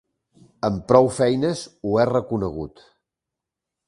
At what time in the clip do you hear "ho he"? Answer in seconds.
1.89-2.07